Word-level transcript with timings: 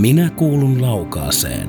Minä 0.00 0.30
kuulun 0.30 0.82
laukaaseen. 0.82 1.68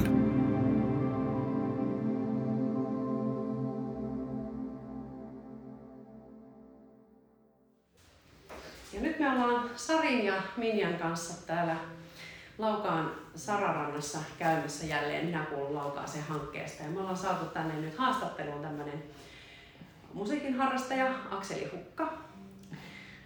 Ja 8.93 9.01
nyt 9.01 9.19
me 9.19 9.29
ollaan 9.29 9.69
Sarin 9.75 10.25
ja 10.25 10.33
Minjan 10.57 10.93
kanssa 10.93 11.47
täällä 11.47 11.75
Laukaan 12.57 13.11
Sararannassa 13.35 14.19
käymässä 14.39 14.85
jälleen 14.85 15.25
Minä 15.25 15.45
kuulun 15.45 15.75
Laukaaseen 15.75 16.23
hankkeesta. 16.23 16.83
Ja 16.83 16.89
me 16.89 16.99
ollaan 16.99 17.17
saatu 17.17 17.45
tänne 17.45 17.75
nyt 17.75 17.97
haastatteluun 17.97 18.61
tämmönen 18.61 19.03
musiikin 20.13 20.57
harrastaja 20.57 21.13
Akseli 21.31 21.69
Hukka. 21.73 22.13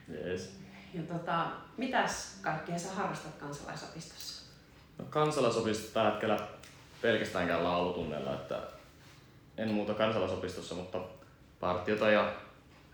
Jees. 0.08 0.60
Ja 0.94 1.04
tota, 1.04 1.48
mitäs 1.78 2.40
kaikkea 2.42 2.80
sä 2.80 2.94
harrastat 2.94 3.36
kansalaisopistossa? 3.36 4.41
Kansalaisopisto 5.12 5.94
tällä 5.94 6.10
hetkellä 6.10 6.40
pelkästään 7.02 7.48
käy 7.48 7.64
laulutunnella, 7.64 8.34
että 8.34 8.60
en 9.58 9.70
muuta 9.70 9.94
kansalaisopistossa, 9.94 10.76
mutta 10.76 11.00
partiota 11.60 12.10
ja 12.10 12.34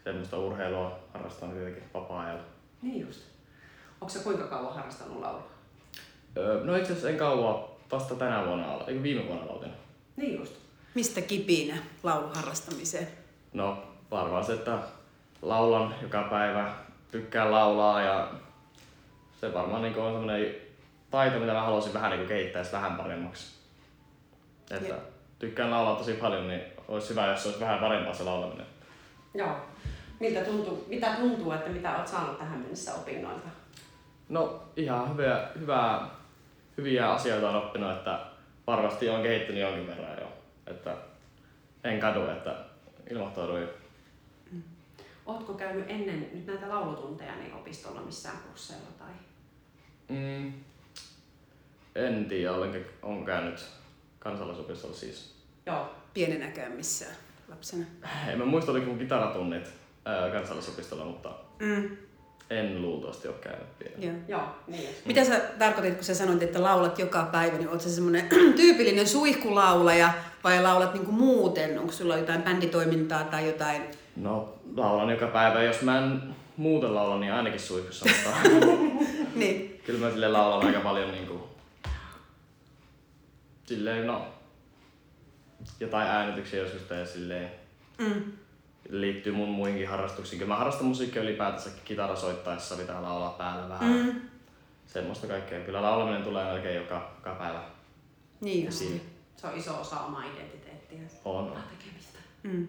semmoista 0.03 0.37
urheilua 0.37 0.99
harrastan 1.13 1.51
tietenkin 1.51 1.83
vapaa-ajalla. 1.93 2.43
Niin 2.81 3.01
just. 3.01 3.21
Onko 4.01 4.13
sä 4.13 4.19
kuinka 4.19 4.47
kauan 4.47 4.75
harrastanut 4.75 5.19
laulua? 5.19 5.47
Öö, 6.37 6.63
no 6.63 6.75
itse 6.75 6.91
asiassa 6.91 7.09
en 7.09 7.17
kauan, 7.17 7.63
vasta 7.91 8.15
tänä 8.15 8.45
vuonna, 8.45 8.79
eikö 8.87 9.03
viime 9.03 9.27
vuonna 9.27 9.43
aloitin. 9.43 9.71
Niin 10.15 10.39
just. 10.39 10.53
Mistä 10.95 11.21
kipinä 11.21 11.77
lauluharrastamiseen? 12.03 13.07
No 13.53 13.83
varmaan 14.11 14.45
se, 14.45 14.53
että 14.53 14.79
laulan 15.41 15.95
joka 16.01 16.27
päivä, 16.29 16.75
tykkään 17.11 17.51
laulaa 17.51 18.01
ja 18.01 18.31
se 19.41 19.53
varmaan 19.53 19.81
niin 19.81 19.97
on 19.97 20.13
semmoinen 20.13 20.66
taito, 21.11 21.39
mitä 21.39 21.53
mä 21.53 21.61
haluaisin 21.61 21.93
vähän 21.93 22.11
niin 22.11 22.27
kehittää 22.27 22.63
sitä 22.63 22.77
vähän 22.77 22.97
paremmaksi. 22.97 23.57
Että 24.71 24.87
Jep. 24.87 24.99
tykkään 25.39 25.71
laulaa 25.71 25.95
tosi 25.95 26.13
paljon, 26.13 26.47
niin 26.47 26.61
olisi 26.87 27.09
hyvä, 27.09 27.27
jos 27.27 27.45
olisi 27.45 27.59
vähän 27.59 27.79
parempaa 27.79 28.13
se 28.13 28.23
laulaminen. 28.23 28.65
Joo. 29.33 29.55
Miltä 30.19 30.39
tuntuu, 30.39 30.85
mitä 30.87 31.07
tuntuu, 31.07 31.51
että 31.51 31.69
mitä 31.69 31.97
oot 31.97 32.07
saanut 32.07 32.37
tähän 32.37 32.59
mennessä 32.59 32.93
opinnoilta? 32.93 33.47
No 34.29 34.63
ihan 34.75 35.11
hyviä, 35.11 35.47
hyvää, 35.59 36.09
hyviä 36.77 37.11
asioita 37.11 37.49
on 37.49 37.55
oppinut, 37.55 37.91
että 37.91 38.19
varmasti 38.67 39.09
on 39.09 39.23
kehittynyt 39.23 39.61
jonkin 39.61 39.87
verran 39.87 40.17
jo. 40.19 40.27
Että 40.67 40.97
en 41.83 41.99
kadu, 41.99 42.27
että 42.27 42.55
ilmoittauduin. 43.09 43.67
Ootko 45.25 45.53
käynyt 45.53 45.85
ennen 45.87 46.29
nyt 46.33 46.47
näitä 46.47 46.69
laulutunteja 46.69 47.35
niin 47.35 47.53
opistolla 47.53 48.01
missään 48.01 48.37
kursseilla 48.37 48.89
tai? 48.99 49.11
Mm, 50.09 50.53
en 52.05 52.25
tiedä, 52.25 52.53
olenko 52.53 52.77
on 53.03 53.25
käynyt 53.25 53.65
kansalaisopistolla 54.19 54.95
siis. 54.95 55.35
Joo. 55.65 55.89
Pienenäkään 56.13 56.71
missään 56.71 57.15
lapsena. 57.49 57.85
En 58.31 58.37
mä 58.37 58.45
muista, 58.45 58.71
oliko 58.71 58.85
mun 58.85 58.97
kitaratunnit 58.99 59.63
ää, 60.05 60.29
kansalaisopistolla, 60.29 61.05
mutta 61.05 61.29
Mm. 61.59 61.97
en 62.49 62.81
luultavasti 62.81 63.27
ole 63.27 63.35
käynyt 63.41 63.67
vielä. 63.79 63.95
Joo. 64.05 64.13
Joo, 64.27 64.47
niin. 64.67 64.89
Mitä 65.05 65.23
sä 65.25 65.39
tarkoitit, 65.59 65.95
kun 65.95 66.03
sä 66.03 66.15
sanoit, 66.15 66.43
että 66.43 66.63
laulat 66.63 66.99
joka 66.99 67.29
päivä, 67.31 67.57
niin 67.57 67.69
oot 67.69 67.81
sä 67.81 67.89
semmoinen 67.89 68.29
tyypillinen 68.55 69.07
suihkulaulaja 69.07 70.13
vai 70.43 70.63
laulat 70.63 70.93
niinku 70.93 71.11
muuten? 71.11 71.79
Onko 71.79 71.91
sulla 71.91 72.17
jotain 72.17 72.41
bänditoimintaa 72.43 73.23
tai 73.23 73.47
jotain? 73.47 73.81
No, 74.15 74.53
laulan 74.75 75.09
joka 75.09 75.27
päivä. 75.27 75.63
Jos 75.63 75.81
mä 75.81 75.97
en 75.99 76.21
muuten 76.57 76.95
laula, 76.95 77.19
niin 77.19 77.33
ainakin 77.33 77.59
suihkussa, 77.59 78.05
mutta 78.05 78.49
Niin. 79.35 79.81
kyllä 79.85 79.99
mä 80.05 80.11
sille 80.11 80.27
laulan 80.27 80.67
aika 80.67 80.79
paljon 80.79 81.11
niinku... 81.11 81.47
Silleen, 83.67 84.07
no... 84.07 84.27
Jotain 85.79 86.07
äänityksiä 86.07 86.59
joskus 86.59 86.81
tee 86.81 87.05
silleen. 87.05 87.51
Mm. 87.97 88.31
Liittyy 88.89 89.33
mun 89.33 89.49
muihinkin 89.49 89.87
harrastuksiin. 89.87 90.39
Kyllä 90.39 90.53
mä 90.53 90.57
harrastan 90.57 90.85
musiikkia 90.85 91.21
ylipäätänsä 91.21 91.69
kitara 91.85 92.15
soittaessa, 92.15 92.75
pitää 92.75 93.01
laulaa 93.01 93.29
päällä 93.29 93.69
vähän. 93.69 93.91
Mm. 93.91 94.21
Semmoista 94.87 95.27
kaikkea. 95.27 95.59
Kyllä 95.59 95.81
laulaminen 95.81 96.23
tulee 96.23 96.45
melkein 96.45 96.75
joka, 96.75 97.11
joka 97.15 97.35
päivä. 97.35 97.63
Niin. 98.41 98.67
Esiin. 98.67 99.01
Se 99.37 99.47
on 99.47 99.57
iso 99.57 99.81
osa 99.81 99.99
omaa 99.99 100.23
identiteettiä. 100.23 100.99
On. 101.25 101.45
Omaa 101.45 101.63
tekemistä. 101.77 102.19
Mm. 102.43 102.67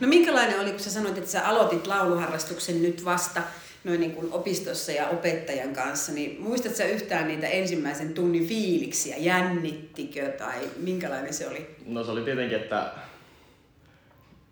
No 0.00 0.08
minkälainen 0.08 0.60
oli, 0.60 0.70
kun 0.70 0.80
sä 0.80 0.90
sanoit, 0.90 1.18
että 1.18 1.30
sä 1.30 1.48
aloitit 1.48 1.86
lauluharrastuksen 1.86 2.82
nyt 2.82 3.04
vasta 3.04 3.42
noin 3.84 4.00
niin 4.00 4.12
kuin 4.12 4.32
opistossa 4.32 4.92
ja 4.92 5.08
opettajan 5.08 5.72
kanssa, 5.74 6.12
niin 6.12 6.40
muistatko 6.40 6.78
sä 6.78 6.84
yhtään 6.84 7.28
niitä 7.28 7.46
ensimmäisen 7.46 8.14
tunnin 8.14 8.46
fiiliksiä? 8.46 9.16
Jännittikö 9.16 10.32
tai 10.32 10.70
minkälainen 10.76 11.34
se 11.34 11.48
oli? 11.48 11.76
No 11.86 12.04
se 12.04 12.10
oli 12.10 12.24
tietenkin, 12.24 12.58
että 12.58 12.92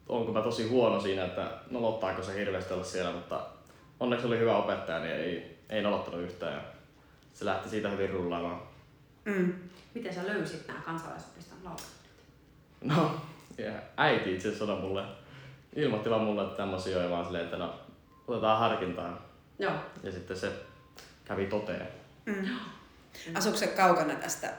onko 0.08 0.32
mä 0.32 0.42
tosi 0.42 0.68
huono 0.68 1.00
siinä, 1.00 1.24
että 1.24 1.50
nolottaako 1.70 2.22
se 2.22 2.34
hirveästi 2.34 2.74
olla 2.74 2.84
siellä, 2.84 3.12
mutta 3.12 3.46
onneksi 4.00 4.26
oli 4.26 4.38
hyvä 4.38 4.56
opettaja, 4.56 4.98
niin 4.98 5.14
ei, 5.14 5.56
ei 5.68 5.82
nolottanut 5.82 6.20
yhtään 6.20 6.54
ja 6.54 6.60
se 7.34 7.44
lähti 7.44 7.68
siitä 7.68 7.88
hyvin 7.88 8.10
rullaamaan. 8.10 8.62
Mm. 9.24 9.52
Miten 9.94 10.14
sä 10.14 10.26
löysit 10.26 10.68
nämä 10.68 10.80
kansalaisopiston 10.80 11.58
laulut? 11.64 11.86
No, 12.80 13.20
ja 13.58 13.72
äiti 13.96 14.34
itse 14.34 14.48
asiassa 14.48 14.66
sanoi 14.66 14.80
mulle, 14.80 15.02
ilmoitti 15.76 16.10
vaan 16.10 16.22
mulle 16.22 16.42
että 16.42 16.56
tämmöisiä 16.56 17.02
ja 17.02 17.10
vaan 17.10 17.24
silleen, 17.24 17.44
että 17.44 17.56
no, 17.56 17.74
otetaan 18.30 18.58
harkintaan. 18.58 19.18
Joo. 19.58 19.72
Ja 20.02 20.12
sitten 20.12 20.36
se 20.36 20.52
kävi 21.24 21.46
toteen. 21.46 21.88
Mm. 22.26 22.48
Asuuko 23.34 23.58
se 23.58 23.66
kaukana 23.66 24.14
tästä? 24.14 24.52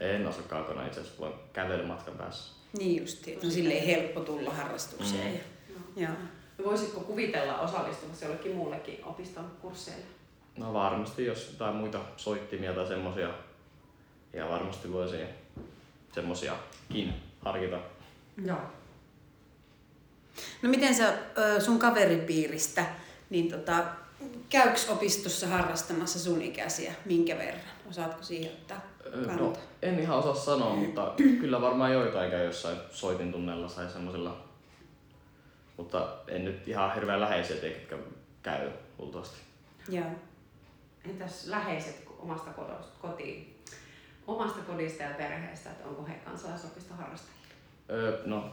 En 0.00 0.26
asu 0.26 0.42
kaukana 0.42 0.86
itse 0.86 1.00
asiassa, 1.00 1.20
voin 1.20 1.34
kävelymatkan 1.52 2.14
päässä. 2.14 2.52
Niin 2.78 3.00
justi, 3.00 3.32
että 3.32 3.46
on 3.46 3.52
silleen 3.52 3.86
helppo 3.86 4.20
tulla 4.20 4.50
harrastukseen. 4.50 5.32
Mm. 5.32 6.02
Ja, 6.02 6.08
joo. 6.08 6.12
No 6.58 6.64
Voisitko 6.64 7.00
kuvitella 7.00 7.58
osallistuvasi 7.58 8.24
jollekin 8.24 8.56
muullekin 8.56 9.04
opiston 9.04 9.50
kursseille? 9.60 10.04
No 10.56 10.72
varmasti, 10.72 11.24
jos 11.24 11.48
jotain 11.52 11.76
muita 11.76 11.98
soittimia 12.16 12.72
tai 12.72 12.86
semmosia, 12.86 13.28
ja 14.32 14.48
varmasti 14.48 14.92
voisi 14.92 15.16
semmosiakin 16.14 17.14
harkita. 17.40 17.78
Joo. 18.44 18.58
No 20.62 20.68
miten 20.68 20.94
sä 20.94 21.14
sun 21.58 21.78
kaveripiiristä, 21.78 22.86
niin 23.32 23.50
tota, 23.50 23.84
käyks 24.48 24.88
opistossa 24.88 25.46
harrastamassa 25.46 26.18
sun 26.18 26.42
ikäisiä, 26.42 26.94
minkä 27.04 27.38
verran? 27.38 27.60
Osaatko 27.90 28.22
siihen 28.22 28.52
ottaa 28.52 28.80
kantaa? 29.12 29.36
No, 29.36 29.52
en 29.82 29.98
ihan 29.98 30.18
osaa 30.18 30.34
sanoa, 30.34 30.76
mutta 30.76 31.14
kyllä 31.40 31.60
varmaan 31.60 31.92
joitain 31.92 32.30
käy 32.30 32.44
jossain 32.44 32.76
soitintunnella 32.90 33.68
tai 33.68 33.90
semmosilla. 33.90 34.44
Mutta 35.76 36.08
en 36.28 36.44
nyt 36.44 36.68
ihan 36.68 36.94
hirveän 36.94 37.20
läheisiä 37.20 37.56
tiedä, 37.56 37.74
ketkä 37.74 37.96
käy 38.42 38.70
luultavasti. 38.98 39.36
Joo. 39.88 40.06
Entäs 41.10 41.46
läheiset 41.46 42.04
omasta 42.18 42.50
kodosta, 42.50 42.98
kotiin, 43.00 43.62
omasta 44.26 44.62
kodista 44.62 45.02
ja 45.02 45.14
perheestä, 45.14 45.70
että 45.70 45.88
onko 45.88 46.06
he 46.06 46.14
kansalaisopiston 46.14 46.96
harrastajia? 46.96 47.40
Öö, 47.90 48.22
no, 48.26 48.50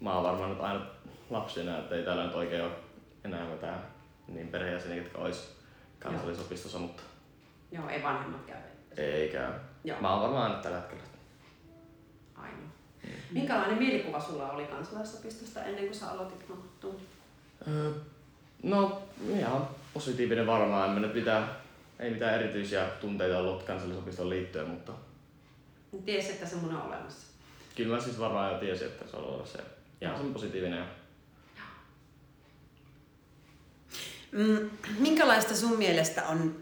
mä 0.00 0.14
oon 0.14 0.24
varmaan 0.24 0.50
nyt 0.50 0.60
aina 0.60 0.86
lapsina, 1.30 1.78
että 1.78 1.94
ei 1.94 2.04
täällä 2.04 2.26
nyt 2.26 2.34
oikein 2.34 2.64
ole 2.64 2.72
enää 3.24 3.44
mitään 3.44 3.99
niin 4.30 4.48
perheenjäseniä, 4.48 5.02
ketkä 5.02 5.18
ois 5.18 5.56
kansallisopistossa, 5.98 6.78
mutta 6.78 7.02
Joo, 7.72 7.88
ei 7.88 8.02
vanhemmat 8.02 8.46
käy. 8.46 8.56
ei 8.96 9.28
käy. 9.28 9.52
Joo. 9.84 10.00
Mä 10.00 10.12
oon 10.12 10.22
varmaan 10.22 10.50
aina 10.50 10.62
tällä 10.62 10.76
hetkellä. 10.80 11.02
Ainoa. 12.36 12.68
Minkälainen 13.30 13.78
mielikuva 13.78 14.20
sulla 14.20 14.50
oli 14.50 14.64
kansalaisopistosta 14.64 15.64
ennen 15.64 15.84
kuin 15.84 15.94
sä 15.94 16.10
aloitit? 16.10 16.44
Öö, 17.68 17.92
no, 18.62 19.02
ihan 19.38 19.68
positiivinen 19.94 20.46
varmaan. 20.46 20.88
En 20.88 20.94
mä 20.94 21.00
nyt 21.00 21.14
mitään, 21.14 21.50
ei 21.98 22.10
mitään 22.10 22.34
erityisiä 22.34 22.84
tunteita 23.00 23.38
ollut 23.38 23.62
kansallisopistoon 23.62 24.30
liittyen, 24.30 24.68
mutta 24.68 24.92
Tiesi, 26.04 26.32
että 26.32 26.46
semmoinen 26.46 26.80
on 26.80 26.86
olemassa. 26.86 27.26
kyllä 27.76 27.94
mä 27.96 28.02
siis 28.02 28.18
varmaan 28.20 28.52
jo 28.52 28.58
tiesin, 28.58 28.86
että 28.86 29.04
se 29.10 29.16
on 29.16 29.46
se 29.46 29.58
ihan 30.00 30.14
semmoinen 30.16 30.32
positiivinen. 30.34 30.78
ja 30.78 30.84
Mm, 30.84 30.90
minkälaista 34.98 35.56
sun 35.56 35.78
mielestä 35.78 36.26
on, 36.26 36.56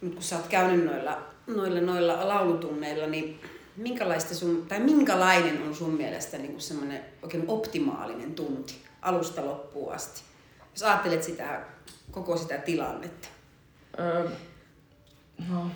nyt 0.00 0.14
kun 0.14 0.22
sä 0.22 0.36
oot 0.36 0.46
käynyt 0.46 0.84
noilla, 0.84 1.18
noilla, 1.46 1.80
noilla 1.80 2.28
laulutunneilla, 2.28 3.06
niin 3.06 3.40
minkälaista 3.76 4.34
sun, 4.34 4.66
tai 4.68 4.80
minkälainen 4.80 5.62
on 5.62 5.74
sun 5.74 5.94
mielestä 5.94 6.38
niin 6.38 6.50
kuin 6.50 6.60
semmoinen 6.60 7.04
oikein 7.22 7.44
optimaalinen 7.48 8.34
tunti 8.34 8.74
alusta 9.02 9.46
loppuun 9.46 9.92
asti? 9.92 10.22
Jos 10.74 10.82
ajattelet 10.82 11.22
sitä, 11.22 11.60
koko 12.10 12.36
sitä 12.36 12.58
tilannetta. 12.58 13.28
Öö, 13.98 14.28
no, 15.48 15.70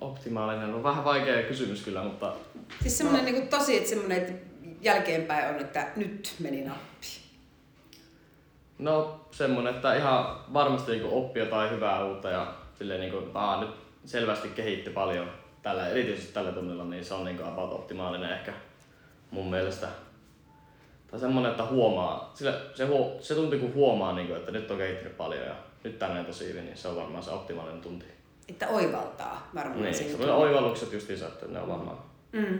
optimaalinen 0.00 0.74
on 0.74 0.82
vähän 0.82 1.04
vaikea 1.04 1.42
kysymys 1.42 1.82
kyllä, 1.82 2.02
mutta 2.02 2.34
Siis 2.82 2.98
semmoinen 2.98 3.24
niin 3.24 3.34
kuin 3.34 3.48
tosi, 3.48 3.76
että 3.76 3.88
semmoinen, 3.88 4.18
että 4.18 4.32
jälkeenpäin 4.80 5.54
on, 5.54 5.60
että 5.60 5.88
nyt 5.96 6.34
meni 6.38 6.64
nappi. 6.64 7.23
No 8.78 9.20
semmonen, 9.30 9.74
että 9.74 9.94
ihan 9.94 10.36
varmasti 10.52 10.92
niin 10.92 11.04
oppii 11.04 11.42
jotain 11.42 11.70
hyvää 11.70 12.04
uutta 12.04 12.30
ja 12.30 12.54
silleen 12.78 13.00
niin 13.00 13.12
kuin, 13.12 13.30
aa, 13.34 13.60
nyt 13.60 13.70
selvästi 14.04 14.48
kehitti 14.48 14.90
paljon 14.90 15.30
tällä, 15.62 15.88
erityisesti 15.88 16.32
tällä 16.32 16.52
tunnilla, 16.52 16.84
niin 16.84 17.04
se 17.04 17.14
on 17.14 17.24
niin 17.24 17.44
about 17.44 17.72
optimaalinen 17.72 18.32
ehkä 18.32 18.52
mun 19.30 19.50
mielestä. 19.50 19.88
Tai 21.10 21.20
semmonen, 21.20 21.50
että 21.50 21.64
huomaa, 21.66 22.30
sillä 22.34 22.60
se, 22.74 22.84
huo, 22.86 23.16
se 23.20 23.34
tunti 23.34 23.58
kun 23.58 23.74
huomaa, 23.74 24.12
niin 24.12 24.26
kuin, 24.26 24.38
että 24.38 24.52
nyt 24.52 24.70
on 24.70 24.78
kehittynyt 24.78 25.16
paljon 25.16 25.46
ja 25.46 25.54
nyt 25.84 25.98
tänne 25.98 26.24
tosi 26.24 26.48
hyvin, 26.48 26.64
niin 26.64 26.76
se 26.76 26.88
on 26.88 26.96
varmaan 26.96 27.22
se 27.22 27.30
optimaalinen 27.30 27.80
tunti. 27.80 28.06
Että 28.48 28.68
oivaltaa 28.68 29.50
varmaan 29.54 29.82
Niin, 29.82 29.94
se 29.94 30.16
on 30.16 30.30
oivallukset 30.30 30.92
just 30.92 31.10
isä, 31.10 31.26
että 31.26 31.46
ne 31.46 31.60
on 31.60 31.68
varmaan. 31.68 31.98
Mm. 32.32 32.58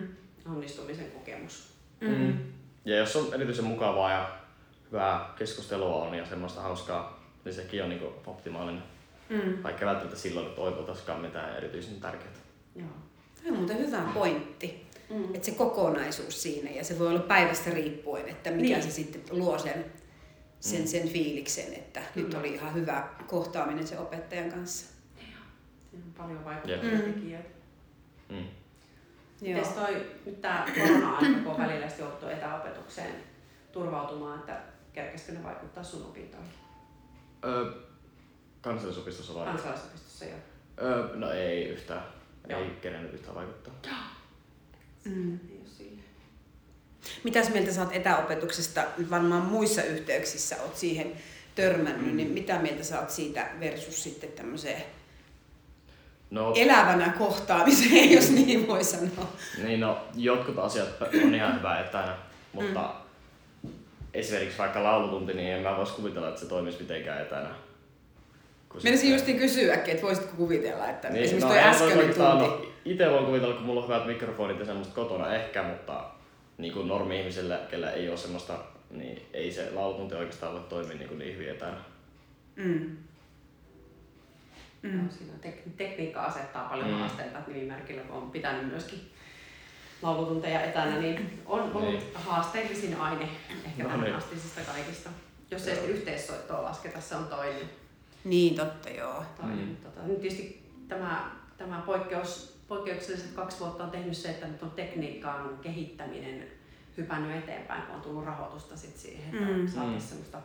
Onnistumisen 0.52 1.10
kokemus. 1.10 1.74
Mm. 2.00 2.38
Ja 2.84 2.96
jos 2.96 3.16
on 3.16 3.34
erityisen 3.34 3.64
mukavaa 3.64 4.12
ja 4.12 4.28
hyvää 4.94 5.34
keskustelua 5.38 5.94
on 6.04 6.14
ja 6.14 6.26
semmoista 6.26 6.60
hauskaa, 6.60 7.20
niin 7.44 7.54
sekin 7.54 7.82
on 7.82 7.88
niin 7.88 8.02
optimaalinen. 8.26 8.82
Mm. 9.28 9.62
Vaikka 9.62 9.86
välttämättä 9.86 10.18
silloin 10.20 10.46
nyt 10.48 10.58
oivaltaisikaan 10.58 11.20
mitään 11.20 11.56
erityisen 11.56 12.00
tärkeää. 12.00 12.32
Joo. 12.76 12.88
Tämä 13.36 13.50
on 13.50 13.56
muuten 13.58 13.78
hyvä 13.78 14.02
pointti. 14.14 14.86
Mm. 15.10 15.24
Että 15.24 15.46
se 15.46 15.50
kokonaisuus 15.54 16.42
siinä 16.42 16.70
ja 16.70 16.84
se 16.84 16.98
voi 16.98 17.08
olla 17.08 17.20
päivästä 17.20 17.70
riippuen, 17.70 18.28
että 18.28 18.50
mikä 18.50 18.62
Niin. 18.74 18.82
se 18.82 18.90
sitten 18.90 19.22
luo 19.30 19.58
sen, 19.58 19.84
sen, 20.60 20.80
Mm. 20.80 20.86
sen 20.86 21.08
fiiliksen, 21.08 21.74
että 21.74 22.00
nyt 22.14 22.26
Kyllä. 22.26 22.38
oli 22.38 22.54
ihan 22.54 22.74
hyvä 22.74 23.08
kohtaaminen 23.26 23.86
sen 23.86 23.98
opettajan 23.98 24.50
kanssa. 24.50 24.86
Siinä 25.90 26.06
on 26.06 26.12
paljon 26.16 26.44
vaikuttavia. 26.44 26.96
Mm. 26.98 27.12
tekijöitä. 27.12 27.48
Mm. 28.28 28.44
Mites 29.40 29.68
toi, 29.68 30.06
nyt 30.26 30.40
tämä 30.40 30.66
korona-aika, 30.80 31.38
kun 31.42 31.52
on 31.52 31.58
välillä 31.58 31.86
jouduttu 31.98 32.26
etäopetukseen 32.28 33.14
turvautumaan, 33.72 34.38
että 34.38 34.73
kerkesikö 34.94 35.32
ne 35.32 35.42
vaikuttaa 35.42 35.84
sun 35.84 36.02
opintoihin? 36.02 36.50
Öö, 37.44 37.72
kansallisopistossa 38.60 39.34
vai? 39.34 39.46
Kansalaisopistossa 39.46 40.24
jo. 40.24 40.34
Öö, 40.82 41.16
no 41.16 41.30
ei 41.30 41.64
yhtään. 41.64 42.02
Joo. 42.48 42.60
Ei 42.60 42.70
kerennyt 42.70 43.14
yhtään 43.14 43.34
vaikuttaa. 43.34 43.72
Mm. 45.04 45.38
Mitäs 47.24 47.50
mieltä 47.52 47.72
sä 47.72 47.80
oot 47.82 47.92
etäopetuksesta? 47.96 48.84
Nyt 48.98 49.10
varmaan 49.10 49.42
muissa 49.42 49.82
yhteyksissä 49.82 50.56
oot 50.62 50.76
siihen 50.76 51.12
törmännyt, 51.54 52.06
Mm. 52.10 52.16
niin 52.16 52.28
mitä 52.30 52.58
mieltä 52.58 52.84
sä 52.84 53.00
oot 53.00 53.10
siitä 53.10 53.50
versus 53.60 54.02
sitten 54.02 54.32
tämmöiseen 54.32 54.82
No, 56.30 56.52
elävänä 56.56 57.12
kohtaamiseen, 57.18 58.12
jos 58.16 58.30
niin 58.30 58.66
voi 58.66 58.84
sanoa? 58.84 59.32
niin 59.64 59.80
no, 59.80 59.98
jotkut 60.14 60.58
asiat 60.58 60.88
on 61.24 61.34
ihan 61.34 61.58
hyvä 61.58 61.80
etänä, 61.80 62.16
mutta 62.52 62.94
esimerkiksi 64.14 64.58
vaikka 64.58 64.82
laulutunti, 64.82 65.34
niin 65.34 65.52
en 65.52 65.62
mä 65.62 65.76
vois 65.76 65.92
kuvitella, 65.92 66.28
että 66.28 66.40
se 66.40 66.46
toimisi 66.46 66.80
mitenkään 66.80 67.22
etänä. 67.22 67.48
Menisin 68.84 69.12
justiin 69.12 69.38
kysyäkin, 69.38 69.94
että 69.94 70.06
voisitko 70.06 70.32
kuvitella, 70.36 70.88
että 70.90 71.08
niin, 71.10 71.22
esimerkiksi 71.24 71.48
no, 71.48 71.54
toi 71.54 71.62
äskeinen 71.62 71.98
kuvitella, 71.98 72.36
tunti. 72.36 72.66
No, 72.66 72.72
itse 72.84 73.10
voin 73.10 73.26
kuvitella, 73.26 73.54
kun 73.54 73.64
mulla 73.66 73.80
on 73.82 73.88
hyvät 73.88 74.06
mikrofonit 74.06 74.58
ja 74.58 74.64
semmoista 74.64 74.94
kotona 74.94 75.34
ehkä, 75.34 75.62
mutta 75.62 76.04
niin 76.58 76.72
kuin 76.74 76.88
normi-ihmiselle, 76.88 77.58
kellä 77.70 77.90
ei 77.90 78.08
ole 78.08 78.16
semmoista, 78.16 78.58
niin 78.90 79.22
ei 79.32 79.52
se 79.52 79.70
laulutunti 79.70 80.14
oikeastaan 80.14 80.52
voi 80.52 80.62
toimia 80.68 80.96
niin, 80.96 81.08
kuin 81.08 81.18
niin 81.18 81.34
hyvin 81.34 81.50
etänä. 81.50 81.76
Mm. 82.56 82.96
Mm. 84.82 84.96
No, 84.96 85.02
siinä 85.10 85.32
tek- 85.42 85.70
tekniikka 85.76 86.22
asettaa 86.22 86.68
paljon 86.68 86.88
Mm. 86.88 86.94
haasteita 86.94 87.38
nimimerkillä, 87.46 88.02
kun 88.02 88.16
on 88.16 88.30
pitänyt 88.30 88.66
myöskin 88.70 89.00
laulutunteja 90.04 90.60
etänä, 90.62 90.98
niin 90.98 91.42
on 91.46 91.60
ollut 91.60 91.82
Niin. 91.82 92.02
haasteellisin 92.14 92.96
aine 93.00 93.28
ehkä 93.64 93.82
No 93.82 93.88
tähän 93.88 94.00
niin. 94.04 94.14
astisista 94.16 94.60
kaikista. 94.72 95.10
Jos 95.50 95.62
ei 95.66 95.74
Joo. 95.74 95.76
sitten 95.76 95.96
yhteissoittoa 95.96 96.62
lasketa, 96.62 97.00
se 97.00 97.16
on 97.16 97.24
toinen. 97.24 97.70
Niin, 98.24 98.54
totta 98.54 98.90
joo. 98.90 99.22
toinen. 99.40 99.68
Mm. 99.68 99.76
Tota, 99.76 100.00
nyt 100.02 100.20
tietysti 100.20 100.70
tämä, 100.88 101.30
tämä 101.58 101.82
poikkeus, 101.86 102.58
poikkeukselliset 102.68 103.32
kaksi 103.32 103.60
vuotta 103.60 103.84
on 103.84 103.90
tehnyt 103.90 104.16
se, 104.16 104.28
että 104.30 104.46
nyt 104.46 104.62
on 104.62 104.70
tekniikan 104.70 105.58
kehittäminen 105.62 106.46
hypännyt 106.96 107.36
eteenpäin, 107.36 107.82
kun 107.82 107.94
on 107.94 108.00
tullut 108.00 108.24
rahoitusta 108.24 108.76
sit 108.76 108.96
siihen, 108.96 109.34
että 109.34 109.52
Mm. 109.52 109.68
saataisiin 109.68 109.92
Mm. 109.94 110.00
semmoista 110.08 110.38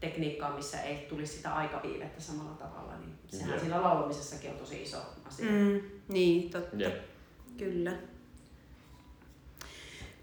tekniikkaa, 0.00 0.56
missä 0.56 0.80
ei 0.82 0.96
tulisi 1.08 1.36
sitä 1.36 1.54
aikaviivettä 1.54 2.20
samalla 2.20 2.54
tavalla, 2.56 2.96
niin 2.98 3.14
sehän 3.28 3.50
Jep. 3.50 3.60
siinä 3.60 3.82
laulamisessakin 3.82 4.50
on 4.50 4.56
tosi 4.56 4.82
iso 4.82 4.98
asia. 5.28 5.50
Mm. 5.50 5.80
Niin, 6.08 6.50
totta. 6.50 6.76
Jep. 6.76 7.13
Kyllä. 7.56 7.92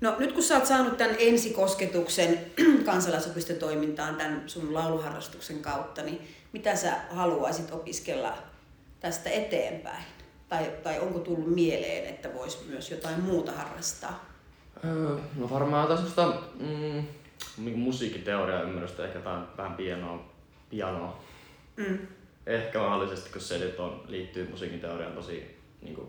No 0.02 0.16
nyt 0.20 0.32
kun 0.32 0.44
sä 0.44 0.56
oot 0.56 0.66
saanut 0.66 0.98
tämän 0.98 1.16
ensikosketuksen 1.20 2.40
kansalaisopistotoimintaan 2.86 4.16
tämän 4.16 4.44
sun 4.48 4.74
lauluharrastuksen 4.74 5.60
kautta, 5.60 6.02
niin 6.02 6.22
mitä 6.54 6.76
sä 6.76 6.96
haluaisit 7.10 7.72
opiskella 7.72 8.38
tästä 9.00 9.30
eteenpäin? 9.30 10.04
Tai, 10.50 10.72
tai 10.84 11.00
onko 11.00 11.20
tullut 11.20 11.56
mieleen, 11.56 12.06
että 12.06 12.34
vois 12.34 12.68
myös 12.68 12.92
jotain 12.92 13.22
muuta 13.22 13.52
harrastaa? 13.52 14.26
Öö, 14.86 15.18
no 15.36 15.50
varmaan 15.50 15.88
semmoista 15.88 16.42
mm, 16.60 17.04
niinku 17.58 17.80
musiikkiteoriaa 17.80 18.62
ymmärrystä, 18.62 19.06
ehkä 19.06 19.20
jotain 19.20 19.44
vähän 19.58 19.74
pianoa. 19.74 20.30
pianoa. 20.70 21.24
Mm. 21.78 21.98
Ehkä 22.46 22.80
mahdollisesti, 22.80 23.30
kun 23.30 23.42
se 23.42 23.58
nyt 23.58 23.80
on, 23.80 24.04
liittyy 24.08 24.50
musiikin 24.50 24.80
teoriaan 24.80 25.14
tosi 25.14 25.58
niin 25.82 25.96
kuin 25.96 26.08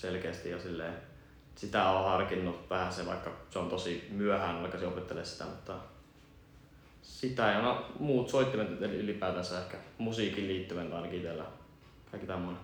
selkeästi 0.00 0.50
ja 0.50 0.60
silleen, 0.60 0.94
sitä 1.54 1.90
on 1.90 2.04
harkinnut 2.04 2.70
vähän 2.70 2.92
se, 2.92 3.06
vaikka 3.06 3.32
se 3.50 3.58
on 3.58 3.68
tosi 3.68 4.08
myöhään 4.10 4.56
alkaisin 4.56 4.88
opettelemaan 4.88 5.26
sitä, 5.26 5.44
mutta 5.44 5.74
sitä 7.02 7.42
ja 7.42 7.62
no, 7.62 7.86
muut 7.98 8.28
soittimet 8.28 8.82
eli 8.82 8.96
ylipäätänsä 8.96 9.58
ehkä 9.58 9.76
musiikin 9.98 10.48
liittyvän 10.48 10.92
ainakin 10.92 11.18
itsellä. 11.18 11.44
Kaikki 12.10 12.26
tämmöinen. 12.26 12.62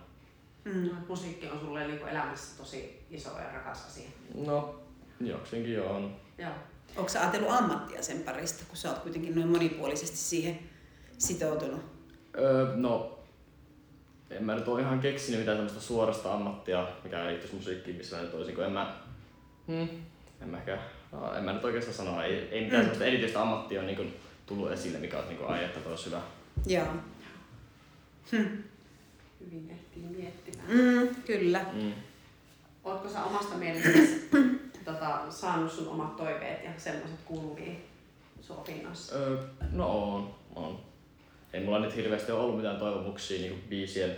Mm. 0.65 0.87
No, 0.87 0.93
musiikki 1.07 1.49
on 1.49 1.59
sulle 1.59 1.87
niin 1.87 2.07
elämässä 2.07 2.57
tosi 2.57 3.05
iso 3.11 3.29
ja 3.29 3.51
rakas 3.53 3.85
asia. 3.85 4.09
No, 4.45 4.79
jokseenkin 5.19 5.73
joo 5.73 5.95
on. 5.95 6.15
Joo. 6.37 6.51
Onko 6.95 7.09
sä 7.09 7.21
ajatellut 7.21 7.51
ammattia 7.51 8.03
sen 8.03 8.23
parista, 8.23 8.63
kun 8.67 8.77
sä 8.77 8.89
oot 8.89 8.99
kuitenkin 8.99 9.35
noin 9.35 9.47
monipuolisesti 9.47 10.17
siihen 10.17 10.59
sitoutunut? 11.17 11.81
Öö, 12.37 12.75
no, 12.75 13.16
en 14.31 14.43
mä 14.43 14.55
nyt 14.55 14.67
ole 14.67 14.81
ihan 14.81 14.99
keksinyt 14.99 15.39
mitään 15.39 15.57
semmoista 15.57 15.81
suorasta 15.81 16.33
ammattia, 16.33 16.87
mikä 17.03 17.25
liittyisi 17.25 17.55
musiikkiin, 17.55 17.97
missä 17.97 18.15
mä 18.15 18.21
nyt 18.23 18.33
olisin, 18.33 18.55
kun 18.55 18.63
en 18.63 18.71
mä, 18.71 18.95
hmm, 19.67 19.87
en 20.41 20.49
mä 20.49 20.57
ehkä, 20.57 20.77
no, 21.11 21.33
en 21.33 21.43
mä 21.43 21.53
nyt 21.53 21.65
oikeastaan 21.65 21.95
sanoa, 21.97 22.23
ei, 22.23 22.33
ei 22.51 22.63
mitään 22.63 22.71
Mm. 22.81 22.83
semmoista 22.83 23.05
erityistä 23.05 23.41
ammattia 23.41 23.81
ole 23.81 23.91
niin 23.91 24.13
tullut 24.45 24.71
esille, 24.71 24.99
mikä 24.99 25.17
olisi 25.17 25.33
niin 25.33 25.47
ai, 25.47 25.63
että 25.63 25.79
toi 25.79 25.91
olisi 25.91 26.05
hyvä. 26.05 26.21
Joo. 26.65 26.87
Hyvin 28.31 29.69
ehtii 29.71 30.03
miettimään. 30.17 30.67
Mm, 30.67 31.15
kyllä. 31.25 31.65
Mm. 31.73 31.93
Oletko 32.83 33.09
sä 33.09 33.23
omasta 33.23 33.55
mielestäsi 33.55 34.29
tota, 34.85 35.31
saanut 35.31 35.71
sun 35.71 35.87
omat 35.87 36.15
toiveet 36.15 36.63
ja 36.63 36.69
semmoiset 36.77 37.19
kuuluviin 37.25 37.85
sun? 38.41 38.57
Öö, 39.15 39.43
no 39.71 40.13
on, 40.15 40.35
on. 40.55 40.79
Ei 41.53 41.63
mulla 41.65 41.79
nyt 41.79 41.95
hirveästi 41.95 42.31
ole 42.31 42.41
ollut 42.41 42.55
mitään 42.57 42.77
toivomuksia 42.77 43.41
niin 43.41 43.63
biisien 43.69 44.17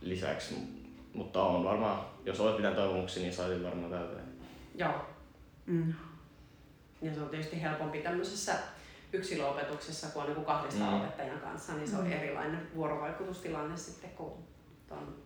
lisäksi, 0.00 0.54
mutta 1.14 1.42
on 1.42 1.64
varmaan, 1.64 2.06
jos 2.24 2.40
olisi 2.40 2.56
mitään 2.56 2.74
toivomuksia, 2.74 3.22
niin 3.22 3.34
saisin 3.34 3.64
varmaan 3.64 3.90
täyteen. 3.90 4.24
Joo. 4.74 5.06
Mm. 5.66 5.94
Ja 7.02 7.14
se 7.14 7.20
on 7.20 7.28
tietysti 7.28 7.62
helpompi 7.62 7.98
tämmöisessä 7.98 8.54
yksilöopetuksessa, 9.12 10.06
kun 10.06 10.22
on 10.22 10.32
niin 10.34 10.44
kahdesta 10.44 10.80
Mm. 10.84 10.90
mm. 10.90 10.96
opettajan 10.96 11.40
kanssa, 11.40 11.72
niin 11.72 11.88
se 11.88 11.96
on 11.96 12.04
Mm. 12.04 12.12
erilainen 12.12 12.68
vuorovaikutustilanne 12.74 13.76
sitten 13.76 14.10
kuin 14.10 14.32
tuon 14.88 15.16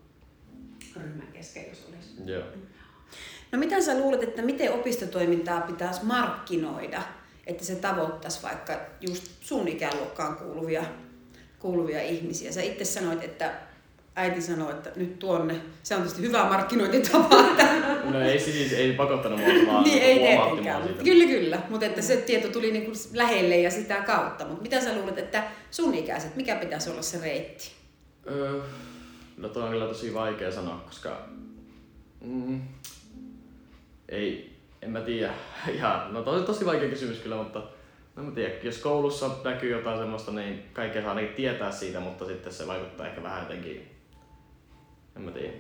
ryhmän 0.97 1.27
kesken, 1.33 1.69
jos 1.69 1.89
olisi. 1.89 2.31
Joo. 2.33 2.45
No 3.53 3.59
mitä 3.59 3.81
sä 3.83 3.99
luulet, 3.99 4.23
että 4.23 4.43
miten 4.43 4.73
opistotoimintaa 4.73 5.61
pitäisi 5.61 6.05
markkinoida, 6.05 7.03
että 7.47 7.65
se 7.65 7.75
tavoittaisi 7.75 8.43
vaikka 8.43 8.73
just 9.01 9.25
sun 9.41 9.69
ikäluokkaan 9.69 10.37
kuuluvia, 10.37 10.85
kuuluvia 11.59 12.03
ihmisiä? 12.03 12.53
Sä 12.53 12.63
itse 12.63 12.85
sanoit, 12.85 13.25
että 13.25 13.55
äiti 14.17 14.43
sanoi, 14.43 14.73
että 14.73 14.91
nyt 14.97 15.19
tuonne. 15.19 15.55
Se 15.83 15.95
on 15.95 16.01
tietysti 16.03 16.23
hyvä 16.23 16.45
markkinointitapa. 16.45 17.41
Että, 17.41 17.67
No 18.13 18.21
ei 18.21 18.39
siis, 18.39 18.73
ei 18.73 18.93
pakottanut 18.93 19.39
mua, 19.41 19.49
vaan 19.73 19.85
niin 19.85 20.03
ei 20.03 20.19
tietenkään. 20.19 20.83
mutta 20.83 21.03
siitä. 21.03 21.05
Kyllä, 21.05 21.27
kyllä. 21.27 21.59
Mutta 21.69 21.87
että 21.87 22.03
se 22.03 22.17
tieto 22.17 22.49
tuli 22.49 22.73
niinku 22.73 22.93
lähelle 23.15 23.57
ja 23.57 23.71
sitä 23.71 23.97
kautta. 23.97 24.47
Mutta 24.47 24.63
mitä 24.63 24.81
sä 24.81 24.95
luulet, 24.95 25.19
että 25.19 25.45
sun 25.71 25.95
ikäiset, 25.95 26.37
mikä 26.37 26.57
pitäisi 26.57 26.91
olla 26.91 27.03
se 27.03 27.21
reitti? 27.21 27.71
Öö, 28.31 28.61
no 29.37 29.49
toi 29.49 29.63
on 29.63 29.71
kyllä 29.71 29.87
tosi 29.87 30.15
vaikea 30.15 30.53
sanoa, 30.53 30.83
koska 30.87 31.29
mm, 32.21 32.61
ei, 34.09 34.57
en 34.83 34.91
mä 34.91 35.01
tiedä. 35.01 35.33
Ihan, 35.75 36.15
no 36.15 36.23
toi 36.23 36.37
on 36.39 36.45
tosi 36.45 36.67
vaikea 36.67 36.89
kysymys 36.89 37.19
kyllä, 37.19 37.37
mutta 37.37 37.63
no 38.17 38.23
mä 38.23 38.31
tiedä, 38.31 38.55
jos 38.63 38.79
koulussa 38.79 39.31
näkyy 39.45 39.71
jotain 39.71 39.99
semmoista, 39.99 40.33
niin 40.33 40.63
kaikkea 40.73 41.03
saa 41.03 41.11
ainakin 41.11 41.35
tietää 41.35 41.73
siitä, 41.73 42.01
mutta 42.01 42.27
sitten 42.27 42.53
se 42.53 42.67
vaikuttaa 42.67 43.07
ehkä 43.07 43.23
vähän 43.23 43.43
jotenkin, 43.43 43.89
en 45.17 45.23
mä 45.23 45.31
tiedä. 45.31 45.53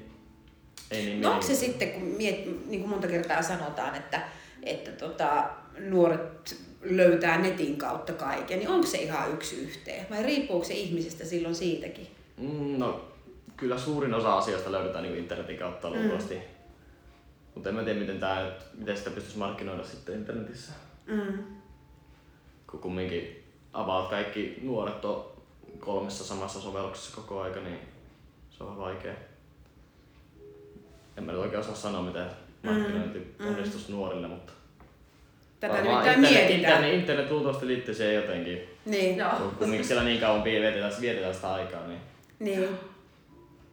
Ei 0.91 1.05
niin 1.05 1.21
No 1.21 1.31
onko 1.31 1.43
se 1.43 1.55
sitten, 1.55 1.91
kun 1.91 2.03
miet, 2.03 2.67
niin 2.67 2.81
kuin 2.81 2.91
monta 2.91 3.09
kertaa 3.09 3.43
sanotaan, 3.43 3.95
että, 3.95 4.21
että 4.63 4.91
tota, 4.91 5.51
nuoret 5.79 6.57
löytää 6.83 7.39
netin 7.39 7.77
kautta 7.77 8.13
kaiken, 8.13 8.59
niin 8.59 8.69
onko 8.69 8.87
se 8.87 8.99
ihan 8.99 9.33
yksi 9.33 9.57
yhteen? 9.57 10.07
Vai 10.11 10.23
riippuuko 10.23 10.65
se 10.65 10.75
ihmisestä 10.75 11.25
silloin 11.25 11.55
siitäkin? 11.55 12.07
Mm, 12.37 12.79
no 12.79 13.05
kyllä 13.57 13.79
suurin 13.79 14.15
osa 14.15 14.39
asioista 14.39 14.73
löydetään 14.73 15.05
niin 15.05 15.19
internetin 15.19 15.59
kautta 15.59 15.91
luultavasti. 15.91 16.35
Mm. 16.35 16.41
Mutta 17.55 17.69
en 17.69 17.75
mä 17.75 17.83
tiedä, 17.83 18.01
miten, 18.01 18.21
tää, 18.21 18.53
miten 18.75 18.97
sitä 18.97 19.11
pystyisi 19.11 19.39
markkinoida 19.39 19.85
sitten 19.85 20.15
internetissä. 20.15 20.73
Mm. 21.07 21.39
Kun 22.71 22.81
kumminkin 22.81 23.45
avaat 23.73 24.11
kaikki 24.11 24.59
nuoret 24.63 25.05
on 25.05 25.33
kolmessa 25.81 26.25
samassa 26.25 26.61
sovelluksessa 26.61 27.17
koko 27.17 27.41
aika, 27.41 27.61
niin 27.61 27.79
se 28.51 28.65
on 28.65 28.79
vaikea. 28.79 29.15
En 31.16 31.25
mä 31.25 31.32
nyt 31.32 31.40
oikein 31.40 31.61
osaa 31.61 31.75
sanoa, 31.75 32.02
miten 32.02 32.26
markkinointi 32.62 33.35
mm. 33.38 33.49
onnistuisi 33.49 33.92
nuorille, 33.92 34.28
mutta 34.28 34.52
Tätä 35.61 35.78
internet, 35.78 36.20
mietitään. 36.20 36.54
internet, 36.54 36.94
internet 36.94 37.30
luultavasti 37.30 37.66
liittyy 37.66 37.94
siihen 37.94 38.14
jotenkin. 38.14 38.58
Niin. 38.87 39.16
Joo. 39.16 39.30
Kun 39.30 39.50
kumminkin 39.50 39.87
siellä 39.87 40.04
niin 40.04 40.20
kauan 40.20 40.44
vietetään, 40.44 40.92
vietetään 41.00 41.35
sitä 41.35 41.52
aikaa, 41.54 41.87
niin 41.87 42.00
Niin. 42.38 42.68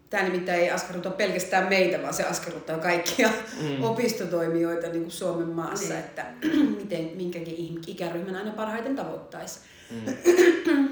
Tämä 0.09 0.23
nimittäin 0.23 0.61
ei 0.61 0.69
askarruta 0.71 1.09
pelkästään 1.09 1.69
meitä, 1.69 2.01
vaan 2.01 2.13
se 2.13 2.23
askarruttaa 2.23 2.77
kaikkia 2.77 3.29
mm. 3.61 3.83
opistotoimijoita 3.83 4.87
niin 4.87 5.01
kuin 5.01 5.11
Suomen 5.11 5.47
maassa, 5.47 5.93
Niin. 5.93 5.99
että 5.99 6.25
miten 6.81 7.11
minkäkin 7.15 7.81
ikäryhmän 7.87 8.35
aina 8.35 8.51
parhaiten 8.51 8.95
tavoittaisi. 8.95 9.59
mm. 9.91 10.13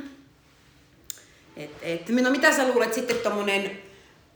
Et, 1.58 1.70
et, 1.82 2.10
no 2.10 2.30
mitä 2.32 2.52
sä 2.52 2.68
luulet 2.68 2.94
sitten 2.94 3.18
tommonen, 3.18 3.72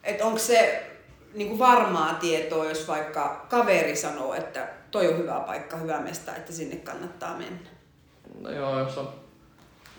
että 0.04 0.26
onko 0.26 0.40
se 0.40 0.88
niin 1.36 1.48
kuin 1.48 1.60
varmaa 1.60 2.14
tietoa, 2.14 2.66
jos 2.66 2.88
vaikka 2.88 3.46
kaveri 3.50 3.96
sanoo, 3.96 4.34
että 4.34 4.68
toi 4.92 5.08
on 5.08 5.18
hyvä 5.18 5.40
paikka, 5.40 5.78
hyvä 5.78 6.00
mesta, 6.00 6.36
että 6.36 6.52
sinne 6.54 6.76
kannattaa 6.76 7.38
mennä? 7.38 7.70
No 8.40 8.52
joo, 8.52 8.80
jos 8.80 8.98
on 8.98 9.10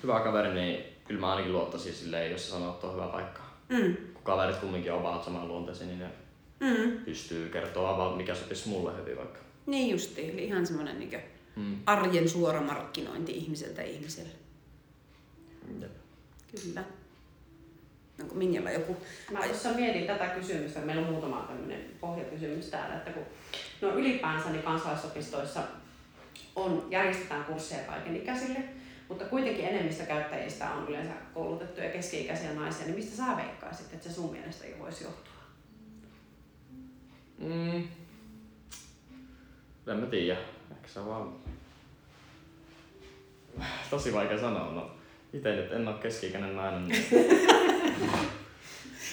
hyvä 0.03 0.21
kaveri, 0.21 0.55
niin 0.55 0.85
kyllä 1.05 1.21
mä 1.21 1.31
ainakin 1.31 1.53
luottaisin 1.53 1.95
silleen, 1.95 2.33
jos 2.33 2.51
sanoo, 2.51 2.71
että 2.75 2.87
on 2.87 2.95
hyvä 2.95 3.07
paikka. 3.07 3.41
Mm. 3.69 3.97
Kun 4.15 4.23
kaverit 4.23 4.57
kumminkin 4.57 4.93
on 4.93 5.03
vähän 5.03 5.25
samanluonteisia, 5.25 5.87
niin 5.87 5.99
ne 5.99 6.11
Mm. 6.61 7.05
pystyy 7.05 7.49
kertoa 7.49 7.91
about, 7.95 8.17
mikä 8.17 8.35
sopisi 8.35 8.69
mulle 8.69 8.97
heti 8.97 9.17
vaikka. 9.17 9.39
Niin 9.67 9.91
justi, 9.91 10.31
eli 10.31 10.45
ihan 10.45 10.67
semmoinen 10.67 10.99
niin 10.99 11.21
Mm. 11.57 11.77
arjen 11.87 12.29
suora 12.29 12.61
markkinointi 12.61 13.33
ihmiseltä 13.33 13.83
ihmiselle. 13.83 14.31
Jep. 15.81 15.91
Kyllä. 16.65 16.85
Onko 18.23 18.35
Minjalla 18.35 18.71
joku? 18.71 18.97
Mä 19.33 19.43
tuossa 19.43 19.73
mietin 19.73 20.07
tätä 20.07 20.27
kysymystä, 20.27 20.81
meillä 20.81 21.07
on 21.07 21.13
muutama 21.13 21.45
tämmöinen 21.49 21.81
pohjakysymys 22.01 22.67
täällä, 22.67 22.95
että 22.97 23.11
kun 23.11 23.23
no 23.81 23.89
ylipäänsä 23.89 24.51
niin 24.51 24.63
kansalaisopistoissa 24.63 25.61
on, 26.57 26.87
järjestetään 26.91 27.45
kursseja 27.45 27.85
kaikenikäisille, 27.85 28.59
mutta 29.09 29.25
kuitenkin 29.25 29.65
enemmistö 29.65 30.07
käyttäjistä 30.07 30.71
on 30.71 30.89
yleensä 30.89 31.13
koulutettuja 31.35 31.91
keski-ikäisiä 31.91 32.53
naisia, 32.53 32.87
niin 32.87 32.95
mistä 32.95 33.17
sä 33.17 33.37
veikkaisit, 33.37 33.93
että 33.93 34.09
se 34.09 34.15
sun 34.15 34.33
mielestä 34.33 34.65
voisi 34.79 35.05
johtua? 35.05 35.33
Mm. 37.39 37.89
En 39.87 39.97
mä 39.97 40.07
tiedä. 40.07 40.41
Ehkä 40.71 40.89
se 40.89 41.01
on 41.01 41.07
vaan... 41.07 41.33
Tosi 43.91 44.13
vaikea 44.13 44.41
sanoa. 44.41 44.73
No, 44.73 44.91
itse 45.33 45.57
nyt 45.57 45.73
en 45.73 45.89
ole 45.89 45.99
keski-ikäinen 45.99 46.57
nainen. 46.57 46.89
Niin... 46.89 47.07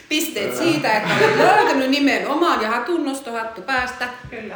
Pisteet 0.10 0.58
siitä, 0.58 0.98
että 0.98 1.10
olet 1.16 1.38
löytänyt 1.38 1.90
nimenomaan 1.90 2.62
ja 2.62 2.70
hatunnosto 2.70 3.32
hattu 3.32 3.62
päästä. 3.62 4.10
Kyllä. 4.30 4.56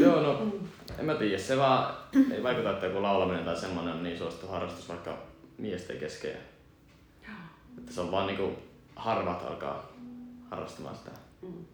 Joo, 0.00 0.20
no 0.20 0.52
en 0.98 1.04
mä 1.04 1.14
tiedä. 1.14 1.38
Se 1.38 1.56
vaan 1.56 1.94
ei 2.34 2.42
vaikuta, 2.42 2.70
että 2.70 2.86
joku 2.86 3.02
laulaminen 3.02 3.44
tai 3.44 3.56
semmoinen 3.56 3.94
on 3.94 4.02
niin 4.02 4.18
suosittu 4.18 4.46
harrastus 4.48 4.88
vaikka 4.88 5.18
miesten 5.58 5.98
kesken. 5.98 6.36
Että 7.78 7.92
se 7.92 8.00
on 8.00 8.10
vaan 8.10 8.26
niinku 8.26 8.52
harvat 8.96 9.46
alkaa 9.46 9.92
harrastamaan 10.50 10.96
sitä. 10.96 11.10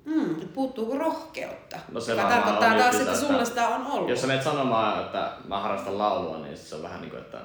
Mm, 0.05 0.35
puuttuuko 0.55 0.99
rohkeutta? 0.99 1.79
No 1.93 2.01
se 2.01 2.13
Joka 2.13 2.29
tarkoittaa 2.29 2.73
on 2.73 2.79
taas, 2.79 2.95
just 2.95 3.01
että 3.01 3.15
sitä, 3.15 3.27
sulla 3.27 3.45
sitä 3.45 3.69
on 3.69 3.87
ollut. 3.87 4.11
Jos 4.11 4.21
sä 4.21 4.27
menet 4.27 4.43
sanomaan, 4.43 5.03
että 5.03 5.33
mä 5.49 5.61
harrastan 5.61 5.99
laulua, 5.99 6.39
niin 6.39 6.57
se 6.57 6.75
on 6.75 6.83
vähän 6.83 7.01
niinku, 7.01 7.17
että 7.17 7.39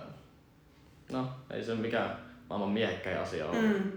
no, 1.12 1.28
ei 1.52 1.64
se 1.64 1.76
mikään 1.76 2.18
maailman 2.50 2.70
miehekkäin 2.70 3.20
asia 3.20 3.46
ole. 3.46 3.62
Mm. 3.62 3.92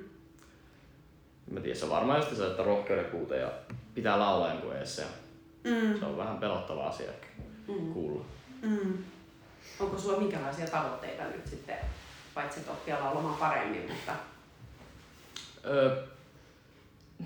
Mä 1.51 1.61
tiedän, 1.61 1.79
se 1.79 1.85
on 1.85 1.91
varmaan 1.91 2.19
just 2.19 2.37
se, 2.37 2.47
että 2.47 2.63
rohkeuden 2.63 3.05
puute 3.05 3.37
ja 3.37 3.51
pitää 3.95 4.19
laulaa 4.19 4.49
jonkun 4.53 4.77
eessä. 4.77 5.03
Mm. 5.65 5.99
se 5.99 6.05
on 6.05 6.17
vähän 6.17 6.39
pelottava 6.39 6.87
asia 6.87 7.11
Mm. 7.69 7.93
kuulla. 7.93 8.25
Mm. 8.63 8.99
Onko 9.81 9.99
sulla 9.99 10.19
minkälaisia 10.19 10.67
tavoitteita 10.67 11.23
nyt 11.23 11.47
sitten, 11.47 11.77
paitsi 12.35 12.61
että 12.61 12.73
oppia 12.73 13.01
laulamaan 13.01 13.35
paremmin, 13.37 13.91
mutta 13.93 14.13
Öö, 15.67 16.03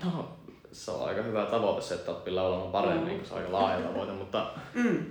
no, 0.03 0.31
se 0.71 0.91
on 0.91 1.07
aika 1.07 1.21
hyvä 1.21 1.45
tavoite 1.45 1.81
se, 1.81 1.95
että 1.95 2.11
oppii 2.11 2.33
laulamaan 2.33 2.71
paremmin, 2.71 3.13
Mm. 3.13 3.17
kun 3.19 3.25
se 3.27 3.33
on 3.33 3.39
aika 3.39 3.51
laaja 3.51 3.87
tavoite, 3.87 4.11
mutta 4.11 4.47
Mm. 4.73 5.05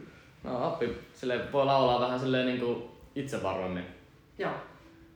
no, 0.45 0.67
oppi 0.69 0.99
silleen, 1.15 1.53
voi 1.53 1.65
laulaa 1.65 2.01
vähän 2.01 2.21
silleen 2.21 2.47
niin 2.47 2.61
kuin 2.61 2.85
itse 3.15 3.43
varmemmin. 3.43 3.85
joo. 4.39 4.53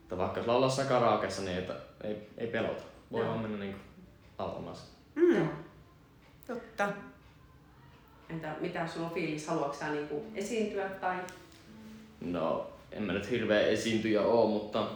Että 0.03 0.17
vaikka 0.17 0.39
jos 0.39 0.47
laulaa 0.47 0.69
karaokeessa, 0.89 1.41
niin 1.41 1.57
että 1.57 1.73
ei, 2.03 2.29
ei 2.37 2.47
pelota. 2.47 2.83
Voi 3.11 3.25
vaan 3.27 3.39
mennä 3.39 3.57
niin 3.57 3.71
kuin 3.73 3.81
joo. 4.39 4.73
Mm. 5.15 5.47
Totta. 6.47 6.89
Entä 8.29 8.55
mitä 8.59 8.87
sulla 8.87 9.07
on 9.07 9.13
fiilis, 9.13 9.47
haluatko 9.47 9.77
sä 9.77 9.91
niinku 9.91 10.25
esiintyä 10.35 10.89
tai 10.89 11.17
No, 12.21 12.69
en 12.91 13.03
mä 13.03 13.13
nyt 13.13 13.29
hirveä 13.29 13.61
esiintyjä 13.61 14.21
oo, 14.21 14.47
mutta 14.47 14.87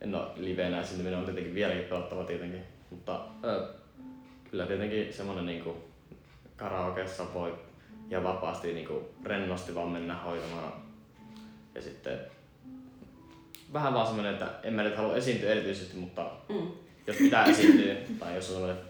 en 0.00 0.14
oo 0.14 0.32
liveenä 0.36 0.80
esiintyminen 0.80 1.18
on 1.18 1.24
tietenkin 1.24 1.54
vieläkin 1.54 1.84
pelottava 1.84 2.24
tietenkin. 2.24 2.62
Mutta 2.90 3.24
ö, 3.44 3.74
kyllä 4.50 4.66
tietenkin 4.66 5.12
semmonen 5.12 5.46
niinku 5.46 5.76
karaokeessa 6.56 7.34
voi 7.34 7.58
ja 8.08 8.24
vapaasti 8.24 8.72
niinku 8.72 9.08
rennosti 9.24 9.74
vaan 9.74 9.88
mennä 9.88 10.14
hoitamaan. 10.14 10.72
Ja 11.74 11.82
sitten 11.82 12.18
vähän 13.72 13.94
vaan 13.94 14.06
semmonen, 14.06 14.32
että 14.32 14.50
en 14.62 14.74
mä 14.74 14.82
nyt 14.82 14.96
halua 14.96 15.16
esiintyä 15.16 15.50
erityisesti, 15.50 15.96
mutta 15.96 16.30
mm. 16.48 16.68
Jos 17.06 17.16
pitää 17.16 17.44
esiintyä 17.44 17.94
tai 18.18 18.34
jos 18.34 18.48
on 18.48 18.54
semmonen 18.54 18.84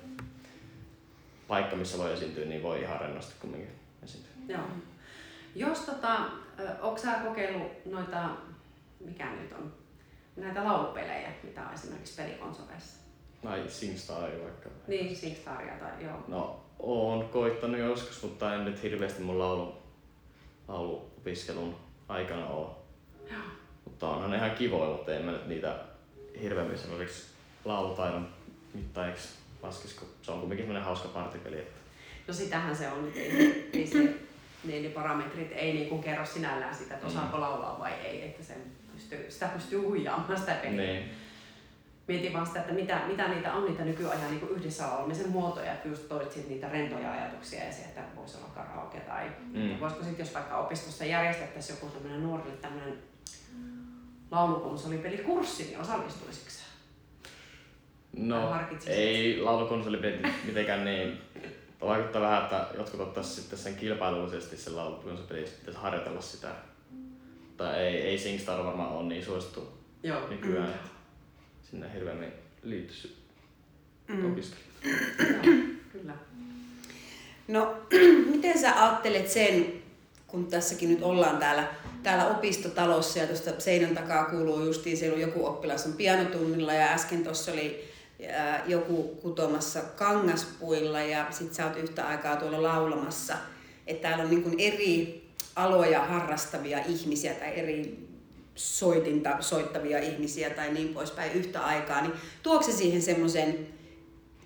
paikka, 1.48 1.76
missä 1.76 1.98
voi 1.98 2.12
esiintyä, 2.12 2.44
niin 2.44 2.62
voi 2.62 2.80
ihan 2.80 3.00
rennosti 3.00 3.34
kumminkin 3.40 3.70
esiintyä. 4.02 4.32
Joo. 4.48 4.64
Jos 5.54 5.80
tota, 5.80 6.20
onko 6.80 6.98
sä 6.98 7.12
kokeillut 7.12 7.86
noita, 7.86 8.28
mikä 9.00 9.32
nyt 9.32 9.52
on, 9.52 9.72
näitä 10.36 10.64
laulupelejä, 10.64 11.32
mitä 11.42 11.62
on 11.62 11.74
esimerkiksi 11.74 12.22
pelikonsoleissa? 12.22 13.02
Tai 13.42 13.64
Singstar 13.68 14.30
vaikka. 14.44 14.68
Niin, 14.86 15.16
Singstaria 15.16 15.74
tai 15.74 16.04
joo. 16.04 16.24
No, 16.28 16.64
oon 16.78 17.28
koittanut 17.28 17.80
joskus, 17.80 18.22
mutta 18.22 18.54
en 18.54 18.64
nyt 18.64 18.82
hirveästi 18.82 19.22
mun 19.22 19.38
laulu, 19.38 19.82
lauluopiskelun 20.68 21.76
aikana 22.08 22.46
oo. 22.46 22.82
Mutta 23.84 24.08
onhan 24.08 24.30
ne 24.30 24.36
ihan 24.36 24.50
kivoja, 24.50 24.90
mutta 24.90 25.14
en 25.14 25.24
mä 25.24 25.32
nyt 25.32 25.46
niitä 25.46 25.78
hirveämmin 26.42 26.78
semmoisiksi 26.78 27.26
laulutaidon 27.64 28.28
mittaiksi 28.74 29.28
laskis, 29.62 29.94
kun 29.94 30.08
se 30.22 30.30
on 30.30 30.38
kuitenkin 30.38 30.64
semmoinen 30.64 30.84
hauska 30.84 31.08
partipeli. 31.08 31.58
Että... 31.58 31.80
No 32.28 32.34
sitähän 32.34 32.76
se 32.76 32.88
on 32.88 33.12
ei, 33.16 33.70
ei 33.72 33.86
se, 33.86 34.14
ne, 34.64 34.80
ne 34.80 34.88
parametrit 34.88 35.52
ei 35.52 35.72
niinku 35.72 35.98
kerro 35.98 36.26
sinällään 36.26 36.74
sitä, 36.74 36.94
että 36.94 37.06
osaako 37.06 37.40
laulaa 37.40 37.78
vai 37.78 37.92
ei, 37.92 38.22
että 38.22 38.44
sen 38.44 38.62
pystyy, 38.94 39.30
sitä 39.30 39.48
pystyy 39.48 39.78
huijaamaan 39.78 40.38
sitä 40.38 40.54
peliä. 40.54 40.82
Niin. 40.82 41.10
Mietin 42.08 42.32
vaan 42.32 42.46
sitä, 42.46 42.60
että 42.60 42.72
mitä, 42.72 43.00
mitä 43.08 43.28
niitä 43.28 43.52
on 43.52 43.64
niitä 43.64 43.84
nykyajan 43.84 44.30
niin 44.30 44.48
yhdessä 44.48 44.86
laulamisen 44.86 45.28
muotoja, 45.28 45.72
että 45.72 45.88
just 45.88 46.08
toit 46.08 46.32
sit 46.32 46.48
niitä 46.48 46.68
rentoja 46.68 47.12
ajatuksia 47.12 47.64
ja 47.64 47.72
se, 47.72 47.82
että 47.82 48.02
voisi 48.16 48.36
olla 48.36 48.48
karaoke 48.54 49.00
tai 49.00 49.30
Mm. 49.52 49.62
mm. 49.62 49.80
voisiko 49.80 50.04
sitten, 50.04 50.24
jos 50.24 50.34
vaikka 50.34 50.58
opistossa 50.58 51.04
järjestettäisiin 51.04 51.76
joku 51.76 51.92
tämmöinen 51.92 52.22
nuorille 52.22 52.56
tämmöinen 52.56 52.98
laulukonsolipelikurssi, 54.30 55.64
niin? 55.64 55.78
Tai 55.86 55.98
No, 58.16 58.54
ei 58.86 59.40
laulukonsolipelit 59.40 60.26
mitenkään 60.44 60.84
niin. 60.84 61.18
Vaikuttaa 61.80 62.22
vähän, 62.22 62.42
että 62.42 62.66
jotkut 62.78 63.00
ottaisi 63.00 63.34
sitten 63.40 63.58
sen 63.58 63.74
kilpailullisesti 63.74 64.56
sen 64.56 64.76
laulukonsolipelit, 64.76 65.58
pitäisi 65.58 65.80
harjoitella 65.80 66.20
sitä. 66.20 66.48
Tai 67.56 67.78
ei, 67.80 67.96
ei 67.96 68.18
Singstar 68.18 68.64
varmaan 68.64 68.92
ole 68.92 69.08
niin 69.08 69.24
suosittu 69.24 69.78
Joo. 70.02 70.28
nykyään, 70.28 70.70
että 70.70 70.88
sinne 71.70 71.94
hirveämmin 71.94 72.32
liittyisi 72.62 73.22
Mm. 74.08 74.34
kyllä. 75.92 76.14
No, 77.48 77.74
miten 78.32 78.58
sä 78.58 78.82
ajattelet 78.82 79.28
sen, 79.28 79.72
kun 80.26 80.46
tässäkin 80.46 80.88
nyt 80.90 81.02
ollaan 81.02 81.36
täällä, 81.36 81.68
täällä 82.02 82.26
opistotalossa 82.26 83.18
ja 83.18 83.26
tuosta 83.26 83.60
seinän 83.60 83.94
takaa 83.94 84.24
kuuluu 84.24 84.64
justiin, 84.64 84.96
siellä 84.96 85.14
on 85.14 85.20
joku 85.20 85.46
oppilas 85.46 85.86
on 85.86 85.92
pianotunnilla 85.92 86.72
ja 86.72 86.86
äsken 86.86 87.24
tuossa 87.24 87.52
oli 87.52 87.91
joku 88.66 89.18
kutomassa 89.22 89.80
kangaspuilla 89.80 91.00
ja 91.00 91.26
sit 91.30 91.54
sä 91.54 91.66
oot 91.66 91.76
yhtä 91.76 92.06
aikaa 92.06 92.36
tuolla 92.36 92.62
laulamassa. 92.62 93.34
Että 93.86 94.08
täällä 94.08 94.24
on 94.24 94.30
niin 94.30 94.54
eri 94.58 95.22
aloja 95.56 96.04
harrastavia 96.04 96.78
ihmisiä 96.78 97.34
tai 97.34 97.58
eri 97.58 98.08
soitinta 98.54 99.36
soittavia 99.40 99.98
ihmisiä 99.98 100.50
tai 100.50 100.72
niin 100.72 100.88
poispäin 100.88 101.32
yhtä 101.32 101.60
aikaa, 101.64 102.00
niin 102.00 102.12
tuokse 102.42 102.72
siihen 102.72 103.02
semmoisen 103.02 103.66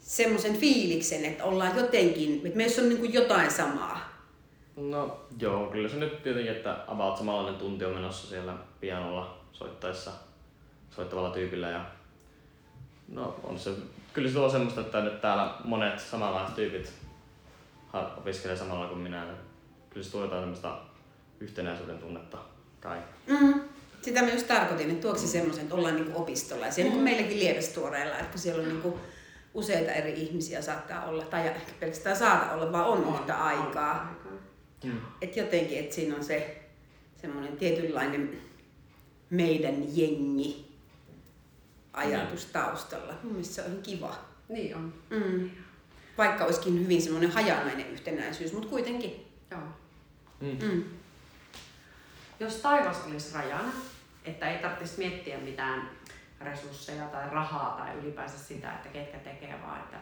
semmoisen 0.07 0.57
fiiliksen, 0.57 1.25
että 1.25 1.45
ollaan 1.45 1.77
jotenkin, 1.77 2.41
että 2.45 2.57
meissä 2.57 2.83
on 2.83 2.89
niin 2.89 3.13
jotain 3.13 3.51
samaa. 3.51 4.17
No 4.77 5.21
joo, 5.41 5.67
kyllä 5.67 5.89
se 5.89 5.97
nyt 5.97 6.23
tietenkin, 6.23 6.53
että 6.53 6.85
about 6.87 7.17
samanlainen 7.17 7.61
tunti 7.61 7.85
on 7.85 7.95
menossa 7.95 8.29
siellä 8.29 8.55
pianolla 8.81 9.39
soittaessa 9.53 10.11
soittavalla 10.91 11.31
tyypillä 11.31 11.71
ja 11.71 11.85
no 13.09 13.41
on 13.43 13.59
se, 13.59 13.71
kyllä 14.13 14.29
se 14.29 14.35
tuo 14.35 14.49
semmoista, 14.49 14.81
että 14.81 15.01
nyt 15.01 15.21
täällä 15.21 15.55
monet 15.65 16.01
samanlaiset 16.01 16.57
tyypit 16.57 16.93
opiskelee 18.17 18.57
samalla 18.57 18.87
kuin 18.87 19.01
minä. 19.01 19.27
Kyllä 19.91 20.05
se 20.05 20.13
tuo 20.13 20.23
jotain 20.23 20.43
semmoista 20.43 20.79
yhtenäisyyden 21.41 21.99
tunnetta 21.99 22.39
kai. 22.81 22.99
Mm. 23.27 23.61
Sitä 24.03 24.23
mä 24.23 24.31
just 24.31 24.47
tarkoitin, 24.47 24.91
että 24.91 25.03
tuoksi 25.03 25.27
semmoisen, 25.27 25.63
että 25.63 25.75
ollaan 25.75 25.95
niin 25.95 26.05
kuin 26.05 26.17
opistolla. 26.17 26.67
Ja 26.67 26.73
siellä 26.73 26.93
niin 26.93 27.03
kuin 27.03 27.05
meilläkin 27.05 27.41
Lievestuoreilla, 27.41 28.19
että 28.19 28.31
kun 28.31 28.41
siellä 28.41 28.63
on 28.63 28.69
niin 28.69 28.83
kuin 28.83 28.95
useita 29.55 29.93
eri 29.93 30.13
ihmisiä 30.13 30.63
saattaa 30.63 31.05
olla, 31.05 31.25
tai 31.25 31.47
ehkä 31.47 31.73
pelkästään 31.81 32.17
saata 32.17 32.53
olla, 32.53 32.73
vaan 32.73 32.87
on 32.87 33.15
yhtä 33.15 33.45
aikaa. 33.45 34.15
Mm. 34.85 34.99
Että 35.23 35.41
jotenkin, 35.41 35.79
että 35.79 35.95
siinä 35.95 36.17
on 36.17 36.25
se 36.25 36.63
semmoinen 37.21 37.57
tietynlainen 37.57 38.41
meidän 39.31 39.97
jengi 39.97 40.66
ajatus 41.97 42.45
taustalla. 42.45 43.15
Mun 43.23 43.33
mielestä 43.33 43.55
se 43.55 43.63
on 43.63 43.71
ihan 43.71 43.83
kiva. 43.83 44.19
Niin 44.49 44.77
on. 44.77 44.95
Mm. 45.11 45.51
Vaikka 46.19 46.45
olisikin 46.45 46.85
hyvin 46.85 47.03
semmoinen 47.03 47.31
hajanainen 47.31 47.91
yhtenäisyys, 47.91 48.53
mutta 48.53 48.69
kuitenkin. 48.69 49.27
Joo. 49.51 49.61
Mm. 50.41 50.67
Mm. 50.67 50.85
Jos 52.41 52.55
taivas 52.55 52.97
olisi 53.07 53.35
rajana, 53.35 53.73
että 54.25 54.51
ei 54.51 54.63
tarvitsisi 54.63 54.99
miettiä 54.99 55.39
mitään 55.39 55.91
resursseja 56.41 57.07
tai 57.07 57.31
rahaa 57.31 57.77
tai 57.77 57.99
ylipäänsä 57.99 58.39
sitä, 58.39 58.73
että 58.73 58.89
ketkä 58.89 59.19
tekee, 59.19 59.61
vaan 59.63 59.81
että 59.81 59.97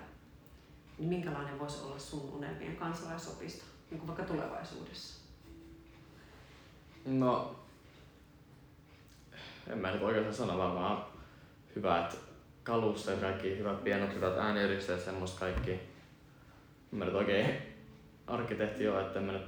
niin 0.98 1.08
minkälainen 1.08 1.58
voisi 1.58 1.82
olla 1.82 1.98
sun 1.98 2.32
unelmien 2.32 2.76
kansalaisopisto, 2.76 3.64
niin 3.90 3.98
kuin 3.98 4.06
vaikka 4.06 4.24
tulevaisuudessa? 4.24 5.20
No, 7.04 7.56
en 9.66 9.78
mä 9.78 9.90
nyt 9.90 10.02
oikeastaan 10.02 10.34
sano, 10.34 10.58
vaan 10.58 10.74
vaan 10.74 11.13
hyvät 11.76 12.18
kalusteet, 12.62 13.20
kaikki 13.20 13.58
hyvät 13.58 13.84
pienot, 13.84 14.14
hyvät 14.14 14.38
ääniyhdisteet, 14.38 15.00
semmoista 15.00 15.40
kaikki. 15.40 15.80
Mä 16.90 17.04
nyt 17.04 17.14
oikein 17.14 17.56
arkkitehti 18.26 18.88
ole, 18.88 19.00
että 19.00 19.18
en 19.18 19.24
mä 19.24 19.32
nyt 19.32 19.46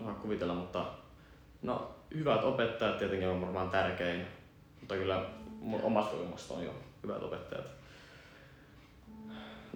osaa 0.00 0.14
kuvitella, 0.14 0.54
mutta 0.54 0.86
no 1.62 1.94
hyvät 2.14 2.44
opettajat 2.44 2.98
tietenkin 2.98 3.28
on 3.28 3.40
varmaan 3.40 3.70
tärkein, 3.70 4.26
mutta 4.80 4.94
kyllä 4.94 5.24
mun 5.60 5.82
omasta 5.82 6.10
kokemuksesta 6.10 6.54
on 6.54 6.64
jo 6.64 6.74
hyvät 7.02 7.22
opettajat. 7.22 7.66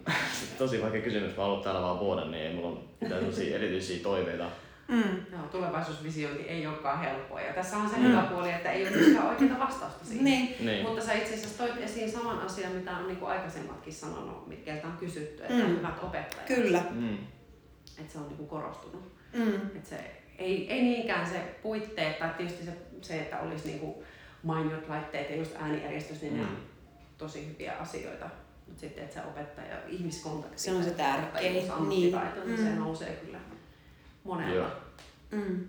Tosi 0.59 0.83
vaikea 0.83 1.03
kysymys, 1.03 1.37
mä 1.37 1.43
oon 1.43 1.51
ollut 1.53 1.65
täällä 1.65 1.83
vaan 1.83 2.01
vuoden, 2.01 2.31
niin 2.31 2.47
ei 2.47 2.55
mulla 2.55 2.69
ole 2.69 2.79
mitään 3.01 3.25
erityisiä 3.55 4.03
toiveita. 4.03 4.45
Mm. 4.89 5.03
Joo, 5.33 5.43
tulevaisuusvisiointi 5.53 6.43
ei 6.43 6.67
olekaan 6.67 7.01
helppoa. 7.01 7.41
Ja 7.41 7.53
tässä 7.53 7.77
on 7.77 7.91
se 7.91 8.01
hyvä 8.03 8.23
puoli, 8.23 8.53
että 8.53 8.71
ei 8.71 8.83
ole 8.89 8.97
myöskään 8.97 9.27
oikeaa 9.29 9.59
vastausta 9.59 10.05
siihen. 10.05 10.25
Niin. 10.25 10.57
Niin. 10.61 10.87
Mutta 10.87 11.05
sä 11.05 11.13
itse 11.13 11.35
asiassa 11.35 11.59
toit 11.59 11.77
esiin 11.83 12.11
saman 12.13 12.39
asian, 12.41 12.73
mitä 12.73 12.97
on 12.97 13.07
niin 13.07 13.17
kuin 13.17 13.31
aikaisemmatkin 13.31 13.93
sanonut, 13.93 14.47
mitkä 14.49 14.81
on 14.85 14.97
kysytty, 15.01 15.43
että 15.43 15.55
Mm. 15.55 15.71
mm. 15.71 15.77
hyvät 15.79 16.03
opettajat. 16.03 16.47
Kyllä. 16.47 16.83
Mm. 16.91 17.15
Että 17.99 18.13
se 18.13 18.19
on 18.19 18.25
niin 18.29 18.37
kuin 18.37 18.49
korostunut. 18.49 19.13
Mm. 19.33 19.55
Että 19.55 19.89
se, 19.89 20.23
ei, 20.39 20.73
ei 20.73 20.83
niinkään 20.83 21.27
se 21.27 21.59
puitteet, 21.63 22.19
tai 22.19 22.31
tietysti 22.37 22.65
se, 22.65 22.73
se 23.03 23.21
että 23.21 23.41
olisi 23.41 23.67
niin 23.69 23.79
kuin 23.81 23.95
mainiot 24.43 24.89
laitteet 24.89 25.31
ja 25.31 25.37
just 25.37 25.57
äänijärjestys, 25.57 26.23
niin 26.23 26.33
mm. 26.33 26.39
ne 26.41 26.45
Mm. 26.45 26.51
on 26.51 26.57
tosi 27.19 27.49
hyviä 27.49 27.73
asioita. 27.73 28.31
Mutta 28.67 28.81
sitten, 28.81 29.05
että 29.05 29.21
se 29.21 29.27
opettaja, 29.29 29.77
ihmiskontakti, 29.89 30.59
Se 30.61 30.73
on 30.73 30.85
se 30.85 30.91
tärkein, 30.91 31.53
niin. 31.55 31.89
niin. 31.89 32.59
se 32.59 32.63
Mm. 32.71 32.79
nousee 32.79 33.13
kyllä 33.25 33.39
monella. 34.25 34.55
Joo. 34.55 34.67
Mm. 35.31 35.69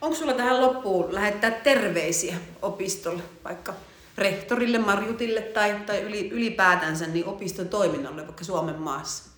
Onko 0.00 0.16
sulla 0.16 0.32
tähän 0.32 0.60
loppuun 0.60 1.14
lähettää 1.14 1.50
terveisiä 1.50 2.36
opistolle, 2.62 3.22
vaikka 3.44 3.74
rehtorille, 4.18 4.78
Marjutille 4.78 5.40
tai, 5.40 5.80
tai 5.86 6.00
yli, 6.00 6.30
ylipäätänsä 6.30 7.06
niin 7.06 7.24
opiston 7.26 7.68
toiminnalle 7.68 8.26
vaikka 8.26 8.44
Suomen 8.44 8.78
maassa? 8.78 9.30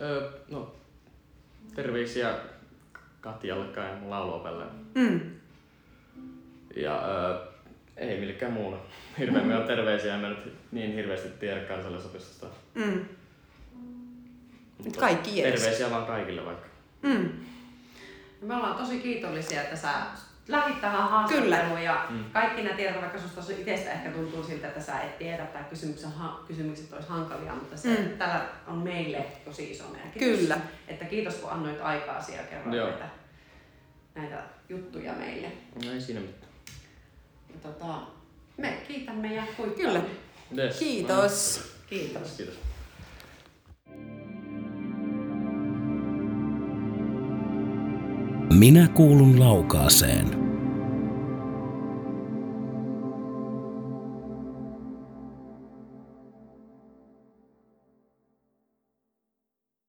Öö, 0.00 0.32
no, 0.50 0.74
terveisiä 1.74 2.34
Katjalle 3.20 3.66
ja 3.76 3.96
mun 4.00 4.10
lauluopelle. 4.10 4.64
Mm. 4.94 5.20
Ja 6.76 7.06
öö, 7.06 7.46
ei 7.96 8.20
millekään 8.20 8.52
muulle. 8.52 8.76
Hirveän 9.18 9.46
mm. 9.46 9.66
terveisiä, 9.66 10.14
en 10.14 10.20
mä 10.20 10.28
nyt 10.28 10.52
niin 10.72 10.94
hirveästi 10.94 11.28
tiedä 11.28 11.60
kansallisopistosta. 11.60 12.46
Mm. 12.74 13.04
Mutta 14.84 15.00
kaikki 15.00 15.38
jees. 15.38 15.60
Terveisiä 15.60 15.90
vaan 15.90 16.06
kaikille 16.06 16.44
vaikka. 16.44 16.66
Mm. 17.02 17.28
Me 18.46 18.54
ollaan 18.56 18.74
tosi 18.76 18.98
kiitollisia, 19.00 19.62
että 19.62 19.76
sä 19.76 19.88
lähdit 20.48 20.80
tähän 20.80 21.08
haastatteluun 21.10 21.68
Kyllä. 21.68 21.80
ja 21.80 22.06
Mm. 22.10 22.24
kaikki 22.32 22.62
nämä 22.62 22.76
tiedot, 22.76 23.00
vaikka 23.00 23.18
susta 23.20 23.52
itsestä 23.58 23.92
ehkä 23.92 24.10
tuntuu 24.10 24.42
siltä, 24.44 24.68
että 24.68 24.80
sä 24.80 25.00
et 25.00 25.18
tiedä 25.18 25.46
tai 25.46 25.64
kysymykset, 25.70 26.10
kysymykset 26.46 26.92
olisi 26.92 27.08
hankalia, 27.08 27.54
mutta 27.54 27.76
se, 27.76 27.88
Mm. 27.88 28.08
tällä 28.18 28.46
on 28.66 28.78
meille 28.78 29.26
tosi 29.44 29.70
iso 29.70 29.84
merkitys. 29.88 30.38
Kyllä. 30.40 30.58
Että 30.88 31.04
kiitos 31.04 31.34
kun 31.34 31.50
annoit 31.50 31.80
aikaa 31.80 32.24
ja 32.36 32.42
kerroit 32.42 32.76
Joo. 32.76 32.88
näitä, 32.88 33.08
näitä 34.14 34.42
juttuja 34.68 35.12
meille. 35.12 35.52
No 35.84 35.92
ei 35.92 36.00
siinä 36.00 36.20
mitään. 36.20 36.52
Ja 37.52 37.58
tota, 37.62 37.94
me 38.56 38.72
kiitämme 38.88 39.34
ja 39.34 39.42
kuittaamme. 39.56 40.00
Kyllä. 40.00 40.64
Yes. 40.64 40.78
Kiitos. 40.78 41.62
Kiitos. 41.86 42.30
Kiitos. 42.36 42.54
Minä 48.58 48.88
kuulun 48.88 49.40
laukaaseen. 49.40 50.43